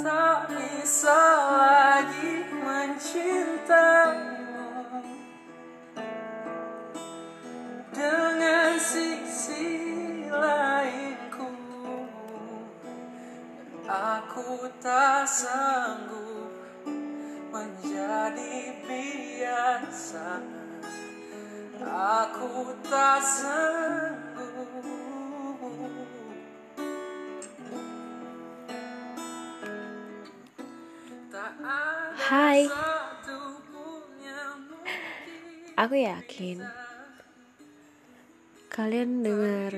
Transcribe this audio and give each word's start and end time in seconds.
tak 0.00 0.48
bisa 0.48 1.20
lagi 1.52 2.48
mencintaimu. 2.56 4.32
Dengan 7.92 8.80
sisi 8.80 9.68
lainku 10.32 11.52
aku 13.84 14.72
tak 14.80 15.28
sanggup 15.28 16.48
menjadi 17.52 18.56
biasa. 18.88 20.40
Aku 21.84 22.72
tak 22.88 23.20
sanggup 23.20 24.29
Mungkin 32.60 32.76
aku 35.80 35.96
yakin 35.96 36.60
kalian 38.68 39.24
dengar 39.24 39.72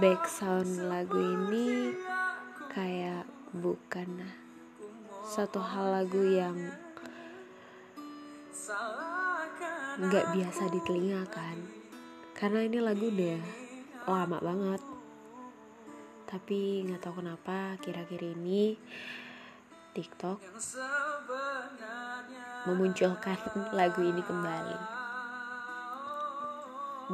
background 0.00 0.88
lagu 0.88 1.20
ini 1.20 1.92
kayak 2.72 3.28
bukan 3.52 4.24
satu 5.28 5.60
hal 5.60 5.92
lagu 6.00 6.24
yang 6.24 6.56
nggak 10.00 10.26
biasa 10.32 10.72
di 10.72 10.80
telinga 10.88 11.20
kan. 11.28 11.60
Karena 12.32 12.64
ini 12.64 12.80
lagu 12.80 13.12
udah 13.12 13.40
lama 14.08 14.40
banget. 14.40 14.82
Tapi 16.24 16.80
nggak 16.88 17.04
tahu 17.04 17.20
kenapa 17.20 17.76
kira-kira 17.84 18.32
ini 18.32 18.72
TikTok 19.96 20.40
memunculkan 22.66 23.38
lagu 23.72 24.02
ini 24.02 24.20
kembali. 24.20 24.78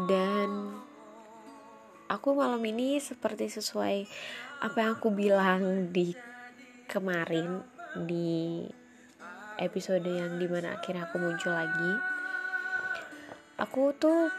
Dan 0.09 0.49
aku 2.09 2.33
malam 2.33 2.61
ini 2.65 2.97
seperti 2.97 3.53
sesuai 3.53 4.09
apa 4.65 4.77
yang 4.81 4.93
aku 4.97 5.13
bilang 5.13 5.93
di 5.93 6.17
kemarin 6.89 7.61
di 8.09 8.65
episode 9.61 10.09
yang 10.09 10.41
di 10.41 10.49
mana 10.49 10.81
akhirnya 10.81 11.05
aku 11.05 11.21
muncul 11.21 11.53
lagi 11.53 11.93
aku 13.61 13.95
tuh 13.95 14.33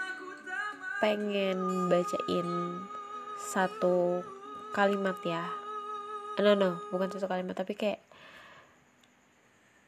pengen 0.99 1.87
bacain 1.87 2.47
satu 3.39 4.23
kalimat 4.75 5.15
ya. 5.23 5.47
No 6.41 6.57
no 6.57 6.81
bukan 6.89 7.13
satu 7.13 7.29
kalimat 7.29 7.53
tapi 7.53 7.77
kayak 7.77 8.01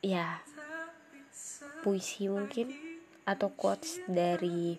ya 0.06 0.39
puisi 1.86 2.25
mungkin 2.25 2.73
atau 3.30 3.53
quotes 3.53 4.02
dari 4.09 4.73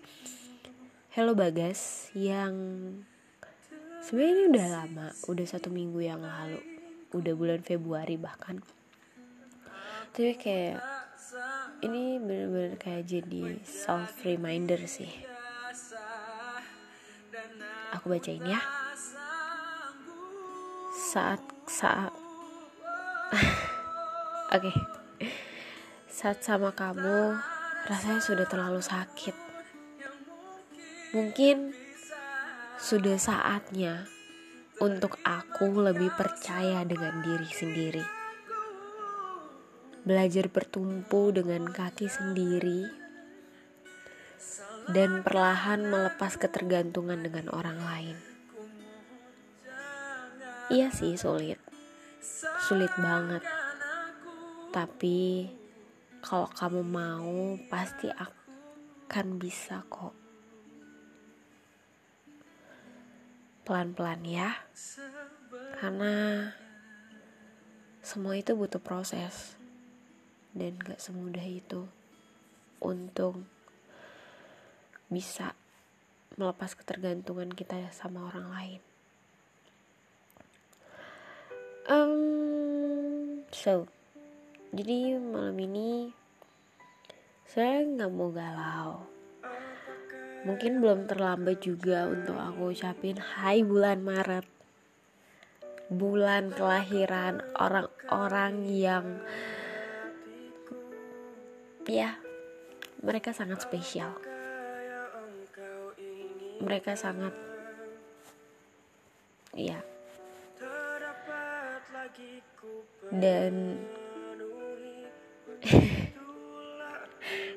Hello 1.15 1.39
Bagas 1.39 2.11
yang 2.11 2.51
sebenarnya 4.03 4.51
udah 4.51 4.67
lama 4.67 5.07
udah 5.31 5.45
satu 5.47 5.71
minggu 5.71 6.03
yang 6.03 6.19
lalu 6.19 6.59
udah 7.15 7.31
bulan 7.31 7.63
Februari 7.63 8.19
bahkan. 8.19 8.59
Tapi 10.11 10.35
kayak 10.35 10.83
ini 11.79 12.19
bener-bener 12.19 12.75
kayak 12.75 13.07
jadi 13.07 13.55
self 13.63 14.27
reminder 14.27 14.83
sih. 14.83 15.07
Aku 17.95 18.11
bacain 18.11 18.43
ya. 18.43 18.59
Saat 20.91 21.39
saat 21.71 22.11
oke 24.55 24.96
saat 26.17 26.41
sama 26.41 26.73
kamu 26.73 27.37
rasanya 27.85 28.17
sudah 28.25 28.49
terlalu 28.49 28.81
sakit 28.81 29.37
mungkin 31.13 31.77
sudah 32.81 33.21
saatnya 33.21 34.09
untuk 34.81 35.21
aku 35.21 35.69
lebih 35.77 36.09
percaya 36.17 36.81
dengan 36.89 37.21
diri 37.21 37.49
sendiri 37.53 38.05
belajar 40.09 40.49
bertumpu 40.49 41.29
dengan 41.29 41.69
kaki 41.69 42.09
sendiri 42.09 42.89
dan 44.89 45.21
perlahan 45.21 45.85
melepas 45.85 46.39
ketergantungan 46.39 47.19
dengan 47.19 47.51
orang 47.51 47.75
lain. 47.75 48.17
Iya 50.71 50.95
sih 50.95 51.19
sulit, 51.19 51.59
sulit 52.63 52.91
banget. 52.95 53.43
Tapi 54.71 55.51
kalau 56.27 56.51
kamu 56.51 56.83
mau 56.83 57.55
pasti 57.71 58.11
akan 58.11 59.39
bisa 59.39 59.87
kok. 59.87 60.11
Pelan-pelan 63.63 64.27
ya, 64.27 64.51
karena 65.79 66.51
semua 68.03 68.35
itu 68.35 68.59
butuh 68.59 68.83
proses 68.83 69.55
dan 70.51 70.75
gak 70.75 70.99
semudah 70.99 71.47
itu 71.47 71.87
untuk 72.83 73.47
bisa 75.07 75.55
melepas 76.35 76.75
ketergantungan 76.75 77.55
kita 77.55 77.87
sama 77.95 78.27
orang 78.27 78.47
lain. 78.51 78.81
Um, 81.87 83.47
so, 83.55 83.87
jadi 84.75 85.15
malam 85.19 85.55
ini 85.63 86.11
saya 87.47 87.87
nggak 87.87 88.11
mau 88.11 88.27
galau. 88.35 89.07
Mungkin 90.43 90.83
belum 90.83 91.07
terlambat 91.07 91.63
juga 91.63 92.07
untuk 92.07 92.35
aku 92.35 92.75
ucapin 92.75 93.19
Hai 93.19 93.63
bulan 93.63 94.03
Maret. 94.03 94.45
Bulan 95.87 96.51
kelahiran 96.51 97.39
orang-orang 97.55 98.67
yang 98.67 99.05
Ya, 101.87 102.19
mereka 102.99 103.31
sangat 103.31 103.63
spesial. 103.63 104.11
Mereka 106.59 106.99
sangat 106.99 107.31
Ya 109.55 109.79
Dan 113.07 113.79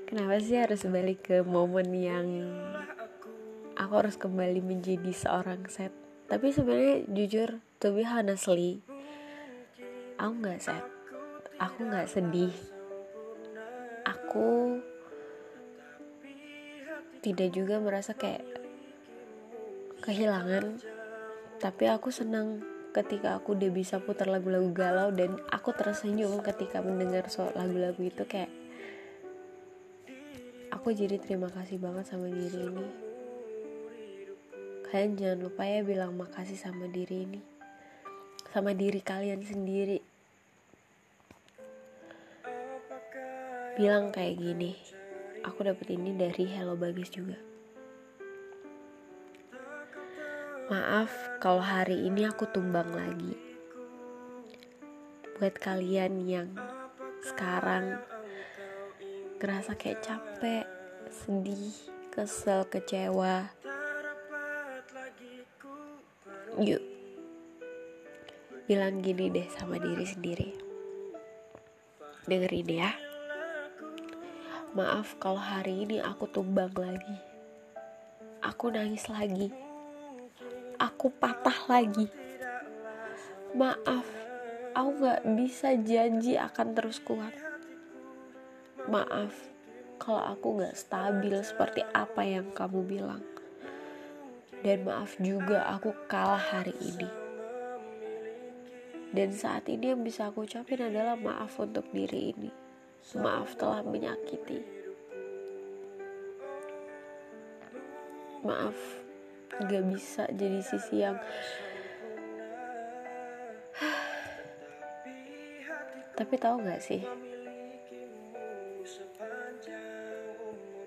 Kenapa 0.08 0.42
sih 0.42 0.58
harus 0.58 0.82
balik 0.88 1.30
ke 1.30 1.46
momen 1.46 1.94
yang 1.94 2.26
aku 3.78 3.92
harus 4.00 4.18
kembali 4.18 4.58
menjadi 4.58 5.12
seorang 5.14 5.68
set? 5.70 5.94
Tapi 6.30 6.54
sebenarnya 6.54 7.06
jujur, 7.10 7.58
to 7.82 7.90
be 7.94 8.06
honestly, 8.06 8.82
aku 10.18 10.32
nggak 10.42 10.62
set, 10.62 10.84
aku 11.58 11.78
nggak 11.90 12.06
sedih, 12.06 12.54
aku 14.06 14.78
tidak 17.20 17.50
juga 17.52 17.82
merasa 17.82 18.14
kayak 18.14 18.46
kehilangan, 20.00 20.80
tapi 21.58 21.84
aku 21.90 22.08
senang 22.14 22.62
ketika 22.90 23.38
aku 23.38 23.54
udah 23.54 23.70
bisa 23.70 24.02
putar 24.02 24.26
lagu-lagu 24.26 24.66
galau 24.74 25.14
dan 25.14 25.38
aku 25.50 25.70
tersenyum 25.70 26.42
ketika 26.42 26.82
mendengar 26.82 27.30
soal 27.30 27.54
lagu-lagu 27.54 28.02
itu 28.02 28.26
kayak 28.26 28.50
aku 30.74 30.90
jadi 30.90 31.22
terima 31.22 31.46
kasih 31.50 31.78
banget 31.78 32.10
sama 32.10 32.26
diri 32.26 32.60
ini. 32.66 32.86
Kalian 34.90 35.14
jangan 35.14 35.38
lupa 35.46 35.62
ya 35.62 35.86
bilang 35.86 36.18
makasih 36.18 36.58
sama 36.58 36.90
diri 36.90 37.22
ini 37.22 37.40
sama 38.50 38.74
diri 38.74 38.98
kalian 38.98 39.46
sendiri. 39.46 40.02
Bilang 43.78 44.10
kayak 44.10 44.34
gini 44.34 44.74
aku 45.46 45.64
dapet 45.64 45.94
ini 45.94 46.12
dari 46.18 46.44
Hello 46.50 46.74
Bagus 46.74 47.14
juga 47.14 47.49
maaf 50.70 51.10
kalau 51.42 51.58
hari 51.58 52.06
ini 52.06 52.30
aku 52.30 52.46
tumbang 52.46 52.94
lagi 52.94 53.34
buat 55.34 55.58
kalian 55.58 56.22
yang 56.22 56.54
sekarang 57.26 57.98
ngerasa 59.42 59.74
kayak 59.74 59.98
capek, 59.98 60.62
sedih, 61.10 61.74
kesel, 62.14 62.62
kecewa. 62.70 63.50
Yuk, 66.62 66.82
bilang 68.70 69.02
gini 69.02 69.26
deh 69.26 69.50
sama 69.50 69.74
diri 69.74 70.06
sendiri. 70.06 70.50
Dengerin 72.30 72.70
ya. 72.70 72.94
Maaf 74.78 75.18
kalau 75.18 75.42
hari 75.42 75.82
ini 75.82 75.98
aku 75.98 76.30
tumbang 76.30 76.70
lagi. 76.78 77.18
Aku 78.38 78.70
nangis 78.70 79.10
lagi. 79.10 79.69
Aku 81.00 81.08
patah 81.16 81.64
lagi. 81.64 82.12
Maaf, 83.56 84.04
aku 84.76 84.90
nggak 85.00 85.32
bisa 85.32 85.72
janji 85.80 86.36
akan 86.36 86.76
terus 86.76 87.00
kuat. 87.00 87.32
Maaf 88.84 89.32
kalau 89.96 90.20
aku 90.20 90.60
nggak 90.60 90.76
stabil 90.76 91.40
seperti 91.40 91.80
apa 91.96 92.20
yang 92.20 92.52
kamu 92.52 92.84
bilang. 92.84 93.24
Dan 94.60 94.84
maaf 94.84 95.16
juga 95.16 95.72
aku 95.72 95.96
kalah 96.04 96.36
hari 96.36 96.76
ini. 96.76 97.08
Dan 99.16 99.32
saat 99.32 99.72
ini 99.72 99.96
yang 99.96 100.04
bisa 100.04 100.28
aku 100.28 100.44
ucapin 100.44 100.84
adalah 100.84 101.16
maaf 101.16 101.56
untuk 101.56 101.88
diri 101.96 102.36
ini. 102.36 102.52
Maaf 103.16 103.56
telah 103.56 103.80
menyakiti. 103.88 104.60
Maaf 108.44 109.08
gak 109.60 109.84
bisa 109.92 110.24
jadi 110.32 110.60
sisi 110.64 111.04
yang 111.04 111.20
tapi 116.16 116.36
tahu 116.36 116.60
gak 116.64 116.84
sih? 116.84 117.00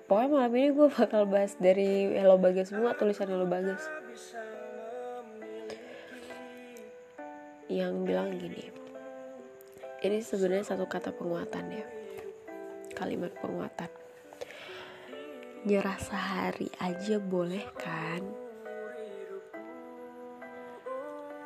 Pokoknya 0.05 0.29
malam 0.29 0.53
ini 0.53 0.69
gue 0.77 0.87
bakal 0.93 1.25
bahas 1.25 1.57
dari 1.57 2.13
Hello 2.13 2.37
Bagas 2.37 2.69
semua 2.69 2.93
tulisan 2.93 3.25
Hello 3.25 3.49
Bagas. 3.49 3.81
Yang 7.65 7.93
bilang 8.05 8.29
gini 8.37 8.83
ini 10.03 10.19
sebenarnya 10.19 10.75
satu 10.75 10.83
kata 10.83 11.15
penguatan 11.15 11.65
ya 11.71 11.87
kalimat 12.93 13.31
penguatan. 13.39 13.89
Nyerah 15.63 15.95
sehari 15.95 16.67
aja 16.83 17.23
boleh 17.23 17.63
kan 17.79 18.19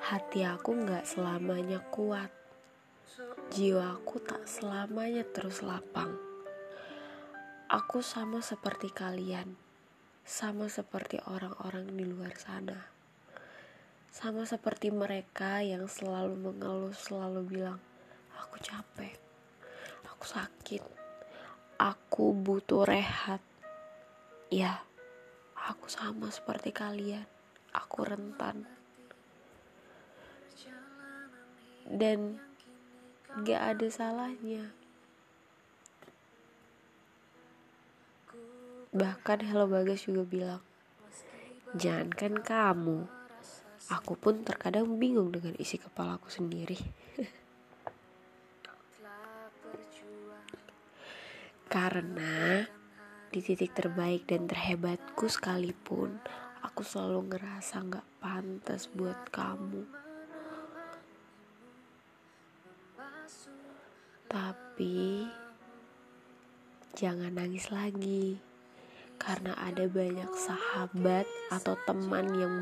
hati 0.07 0.47
aku 0.47 0.71
nggak 0.71 1.03
selamanya 1.03 1.83
kuat. 1.91 2.31
Jiwaku 3.51 4.23
tak 4.23 4.47
selamanya 4.47 5.27
terus 5.27 5.59
lapang. 5.59 6.15
Aku 7.67 7.99
sama 7.99 8.39
seperti 8.39 8.87
kalian. 8.87 9.59
Sama 10.23 10.71
seperti 10.71 11.19
orang-orang 11.27 11.91
di 11.91 12.07
luar 12.07 12.31
sana. 12.39 12.87
Sama 14.07 14.47
seperti 14.47 14.95
mereka 14.95 15.59
yang 15.59 15.91
selalu 15.91 16.39
mengeluh 16.39 16.95
selalu 16.95 17.43
bilang 17.43 17.79
aku 18.39 18.63
capek. 18.63 19.19
Aku 20.07 20.23
sakit. 20.23 20.87
Aku 21.83 22.31
butuh 22.31 22.87
rehat. 22.87 23.43
Ya 24.47 24.87
aku 25.51 25.91
sama 25.91 26.31
seperti 26.31 26.71
kalian. 26.71 27.27
Aku 27.75 28.07
rentan 28.07 28.77
dan 31.87 32.39
gak 33.43 33.75
ada 33.75 33.87
salahnya 33.87 34.71
bahkan 38.91 39.39
Hello 39.43 39.67
Bagas 39.67 40.07
juga 40.07 40.23
bilang 40.27 40.61
jangankan 41.75 42.43
kamu 42.43 43.17
Aku 43.87 44.19
pun 44.19 44.43
terkadang 44.43 44.99
bingung 44.99 45.31
dengan 45.31 45.55
isi 45.55 45.79
kepalaku 45.79 46.27
sendiri. 46.27 46.75
Karena 51.71 52.67
di 53.31 53.39
titik 53.39 53.71
terbaik 53.71 54.27
dan 54.27 54.43
terhebatku 54.43 55.31
sekalipun, 55.31 56.19
aku 56.67 56.83
selalu 56.83 57.31
ngerasa 57.31 57.79
gak 57.87 58.03
pantas 58.19 58.91
buat 58.91 59.31
kamu. 59.31 60.06
Tapi 64.27 65.23
jangan 66.99 67.31
nangis 67.31 67.71
lagi. 67.71 68.35
Karena 69.15 69.55
ada 69.55 69.87
banyak 69.87 70.27
sahabat 70.35 71.23
atau 71.49 71.79
teman 71.87 72.27
yang 72.35 72.55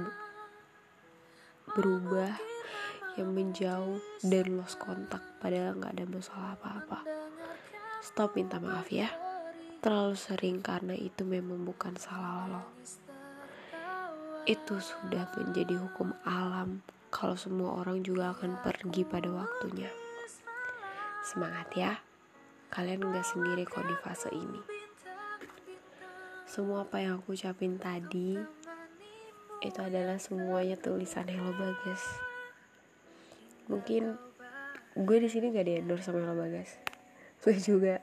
berubah 1.74 2.32
yang 3.18 3.34
menjauh 3.34 3.98
dan 4.24 4.56
lost 4.56 4.78
kontak 4.78 5.20
padahal 5.42 5.76
nggak 5.76 5.98
ada 5.98 6.06
masalah 6.06 6.54
apa-apa. 6.56 7.00
Stop 8.06 8.38
minta 8.38 8.62
maaf 8.62 8.94
ya. 8.94 9.10
Terlalu 9.82 10.16
sering 10.16 10.62
karena 10.62 10.94
itu 10.94 11.26
memang 11.26 11.66
bukan 11.66 11.98
salah 11.98 12.46
lo. 12.46 12.64
Itu 14.46 14.78
sudah 14.78 15.34
menjadi 15.34 15.82
hukum 15.82 16.14
alam 16.24 16.86
kalau 17.10 17.34
semua 17.34 17.82
orang 17.82 18.06
juga 18.06 18.38
akan 18.38 18.62
pergi 18.62 19.02
pada 19.02 19.34
waktunya 19.34 20.05
semangat 21.26 21.68
ya. 21.74 21.92
Kalian 22.70 23.02
nggak 23.02 23.26
sendiri 23.26 23.66
kok 23.66 23.82
di 23.82 23.98
fase 23.98 24.30
ini. 24.30 24.62
Semua 26.46 26.86
apa 26.86 27.02
yang 27.02 27.18
aku 27.18 27.34
ucapin 27.34 27.82
tadi 27.82 28.38
itu 29.66 29.80
adalah 29.82 30.22
semuanya 30.22 30.78
tulisan 30.78 31.26
Hello 31.26 31.50
Bagas. 31.58 32.06
Mungkin 33.66 34.14
gue 34.94 35.18
di 35.18 35.28
sini 35.28 35.50
gak 35.50 35.66
di 35.66 35.82
endorse 35.82 36.06
sama 36.06 36.22
Hello 36.22 36.38
Bagas. 36.38 36.78
Gue 37.42 37.58
juga. 37.58 37.98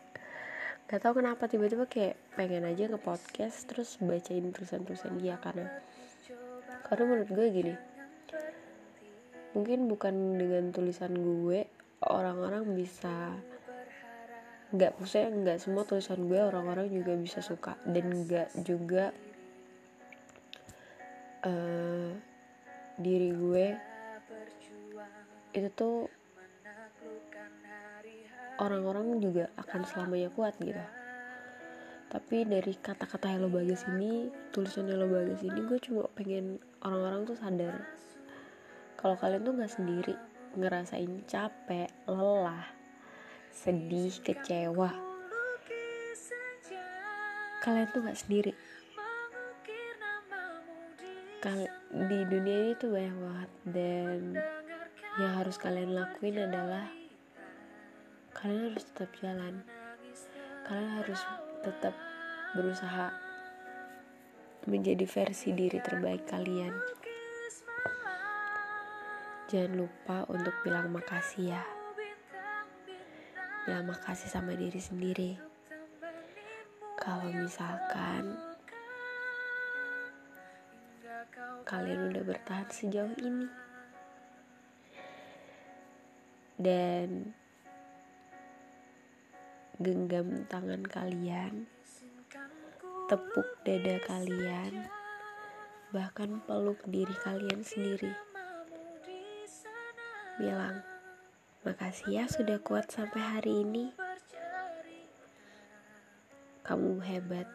Gak 0.91 1.01
tahu 1.01 1.23
kenapa 1.23 1.47
tiba-tiba 1.47 1.87
kayak 1.87 2.19
pengen 2.35 2.67
aja 2.67 2.91
ke 2.91 2.99
podcast 2.99 3.71
terus 3.71 3.97
bacain 4.03 4.51
tulisan-tulisan 4.51 5.17
dia 5.23 5.39
karena 5.39 5.71
karena 6.93 7.09
menurut 7.09 7.31
gue 7.33 7.47
gini 7.49 7.75
mungkin 9.57 9.89
bukan 9.89 10.37
dengan 10.37 10.73
tulisan 10.73 11.17
gue 11.17 11.65
orang-orang 12.13 12.77
bisa 12.77 13.33
nggak 14.73 14.97
maksudnya 14.97 15.29
nggak 15.29 15.59
semua 15.61 15.85
tulisan 15.85 16.25
gue 16.25 16.41
orang-orang 16.41 16.89
juga 16.89 17.13
bisa 17.17 17.45
suka 17.45 17.77
dan 17.85 18.09
nggak 18.25 18.49
juga 18.65 19.13
uh, 21.45 22.09
diri 22.97 23.31
gue 23.37 23.67
itu 25.53 25.69
tuh 25.77 26.09
orang-orang 28.57 29.21
juga 29.21 29.53
akan 29.61 29.85
selamanya 29.85 30.33
kuat 30.33 30.57
gitu. 30.63 30.81
Tapi 32.09 32.45
dari 32.45 32.73
kata-kata 32.77 33.37
Hello 33.37 33.49
Bagas 33.49 33.85
ini 33.89 34.33
tulisan 34.53 34.89
Hello 34.89 35.09
Bagas 35.09 35.45
ini 35.45 35.61
gue 35.65 35.77
cuma 35.81 36.09
pengen 36.17 36.57
orang-orang 36.81 37.29
tuh 37.29 37.37
sadar 37.37 37.85
kalau 38.97 39.19
kalian 39.19 39.43
tuh 39.43 39.53
nggak 39.57 39.73
sendiri 39.73 40.15
ngerasain 40.57 41.25
capek 41.25 41.89
lelah 42.05 42.67
sedih 43.53 44.13
kecewa. 44.25 44.91
Kalian 47.63 47.89
tuh 47.93 48.01
nggak 48.03 48.21
sendiri. 48.21 48.53
Kal 51.39 51.69
di 51.93 52.19
dunia 52.27 52.57
ini 52.69 52.73
tuh 52.81 52.91
banyak 52.91 53.17
banget. 53.17 53.51
Dan 53.69 54.21
yang 55.21 55.33
harus 55.37 55.57
kalian 55.61 55.93
lakuin 55.93 56.43
adalah 56.43 56.89
kalian 58.35 58.73
harus 58.73 58.85
tetap 58.89 59.11
jalan. 59.21 59.63
Kalian 60.67 60.93
harus 61.03 61.21
tetap 61.63 61.95
berusaha 62.57 63.13
menjadi 64.67 65.05
versi 65.07 65.51
diri 65.51 65.83
terbaik 65.83 66.27
kalian 66.31 67.02
jangan 69.53 69.85
lupa 69.85 70.25
untuk 70.33 70.57
bilang 70.65 70.89
makasih 70.89 71.53
ya. 71.53 71.65
Bilang 73.69 73.85
makasih 73.85 74.33
sama 74.33 74.57
diri 74.57 74.81
sendiri. 74.81 75.37
Kalau 76.97 77.29
misalkan 77.29 78.33
kalian 81.69 82.17
udah 82.17 82.25
bertahan 82.25 82.69
sejauh 82.73 83.13
ini. 83.21 83.45
Dan 86.57 87.37
genggam 89.77 90.49
tangan 90.49 90.81
kalian. 90.89 91.69
Tepuk 93.05 93.49
dada 93.69 94.01
kalian. 94.09 94.89
Bahkan 95.93 96.49
peluk 96.49 96.81
diri 96.89 97.13
kalian 97.21 97.61
sendiri 97.61 98.32
bilang 100.41 100.81
makasih 101.67 102.09
ya 102.09 102.25
sudah 102.25 102.57
kuat 102.65 102.89
sampai 102.89 103.21
hari 103.21 103.63
ini. 103.67 103.93
Kamu 106.63 107.03
hebat. 107.03 107.49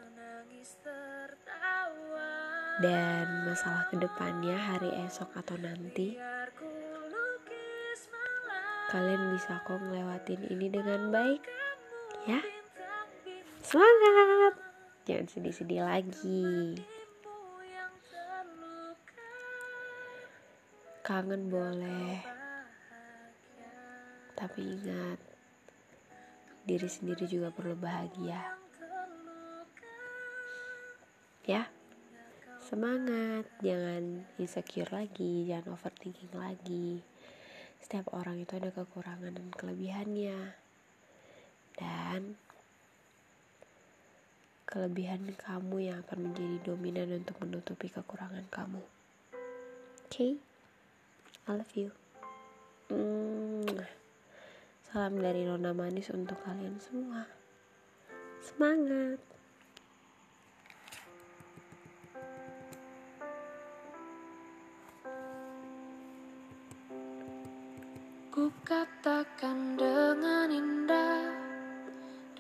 Dan 2.78 3.50
masalah 3.50 3.90
ke 3.90 3.98
depannya 3.98 4.54
hari 4.54 4.94
esok 5.10 5.34
atau 5.34 5.58
nanti 5.58 6.14
kalian 8.88 9.34
bisa 9.36 9.60
kok 9.66 9.82
ngelewatin 9.82 10.46
ini 10.48 10.70
dengan 10.70 11.10
baik 11.10 11.42
ya. 12.30 12.40
Semangat! 13.66 14.56
Jangan 15.10 15.28
sedih-sedih 15.28 15.84
lagi. 15.84 16.78
Kangen 21.04 21.48
boleh 21.48 22.37
tapi 24.38 24.62
ingat 24.62 25.18
diri 26.70 26.86
sendiri 26.86 27.26
juga 27.26 27.50
perlu 27.50 27.74
bahagia. 27.74 28.38
Ya 31.50 31.66
semangat. 32.68 33.48
Jangan 33.64 34.28
insecure 34.36 34.92
lagi 34.92 35.48
jangan 35.48 35.74
overthinking 35.80 36.36
lagi. 36.36 37.00
Setiap 37.80 38.12
orang 38.12 38.44
itu 38.44 38.60
ada 38.60 38.70
kekurangan 38.76 39.32
dan 39.32 39.48
kelebihannya. 39.56 40.54
Dan 41.80 42.36
kelebihan 44.68 45.32
kamu 45.40 45.88
yang 45.88 45.98
akan 46.04 46.30
menjadi 46.30 46.58
dominan 46.68 47.16
untuk 47.16 47.40
menutupi 47.40 47.88
kekurangan 47.88 48.44
kamu. 48.52 48.84
Oke? 48.84 50.12
Okay? 50.12 50.32
I 51.48 51.56
love 51.56 51.72
you. 51.80 51.96
Mm. 52.92 53.88
Salam 54.98 55.22
dari 55.22 55.46
Nona 55.46 55.78
Manis 55.78 56.10
untuk 56.10 56.42
kalian 56.42 56.74
semua. 56.82 57.22
Semangat! 58.42 59.22
Ku 68.34 68.50
katakan 68.66 69.78
dengan 69.78 70.50
indah 70.50 71.30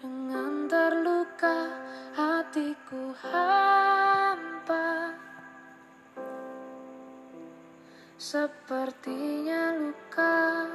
Dengan 0.01 0.65
terluka 0.65 1.69
hatiku 2.17 3.13
hampa 3.21 5.13
Sepertinya 8.17 9.77
luka 9.77 10.65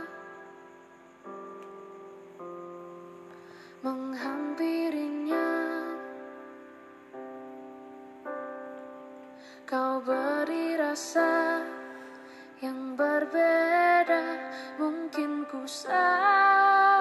rasa 10.93 11.65
yang 12.61 12.93
berbeda 12.93 14.37
Mungkin 14.77 15.49
ku 15.49 15.65
salah 15.65 17.01